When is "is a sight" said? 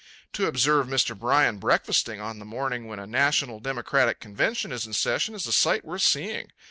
5.35-5.85